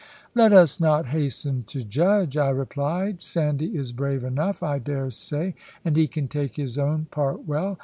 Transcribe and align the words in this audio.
"Let 0.33 0.51
us 0.51 0.79
not 0.79 1.05
hasten 1.09 1.63
to 1.65 1.83
judge," 1.83 2.35
I 2.35 2.49
replied; 2.49 3.21
"Sandy 3.21 3.77
is 3.77 3.93
brave 3.93 4.23
enough, 4.23 4.63
I 4.63 4.79
daresay, 4.79 5.53
and 5.85 5.95
he 5.95 6.07
can 6.07 6.27
take 6.27 6.55
his 6.55 6.79
own 6.79 7.05
part 7.11 7.47
well. 7.47 7.77